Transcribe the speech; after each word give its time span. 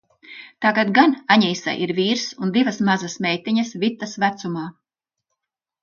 Tagad 0.65 0.93
gan 0.95 1.13
Aņīsai 1.35 1.75
ir 1.85 1.93
vīrs 1.99 2.25
un 2.47 2.55
divas 2.57 2.83
mazas 2.91 3.21
meitiņas 3.27 3.79
Vitas 3.87 4.21
vecumā. 4.27 4.69